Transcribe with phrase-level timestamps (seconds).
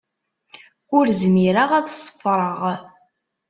[0.97, 2.61] Ur zmireɣ ad ṣeffreɣ.